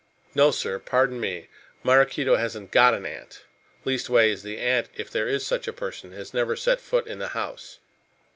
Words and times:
"No, 0.33 0.49
sir, 0.49 0.79
pardon 0.79 1.19
me. 1.19 1.47
Maraquito 1.83 2.35
hasn't 2.35 2.71
got 2.71 2.95
an 2.95 3.05
aunt. 3.05 3.43
Leastways 3.85 4.41
the 4.41 4.57
aunt, 4.57 4.89
if 4.97 5.11
there 5.11 5.27
is 5.27 5.45
such 5.45 5.67
a 5.67 5.73
person, 5.73 6.11
has 6.13 6.33
never 6.33 6.55
set 6.55 6.81
foot 6.81 7.05
in 7.05 7.19
the 7.19 7.27
house." 7.37 7.77